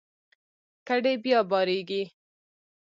[0.87, 2.03] کډې بیا بارېږي.